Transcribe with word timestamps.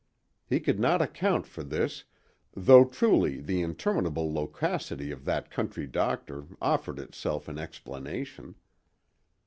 He 0.47 0.59
could 0.59 0.79
not 0.79 0.99
account 0.99 1.45
for 1.45 1.63
this, 1.63 2.05
though 2.55 2.85
truly 2.85 3.39
the 3.39 3.61
interminable 3.61 4.33
loquacity 4.33 5.11
of 5.11 5.25
that 5.25 5.51
country 5.51 5.85
doctor 5.85 6.45
offered 6.59 6.97
itself 6.97 7.47
in 7.47 7.59
explanation. 7.59 8.55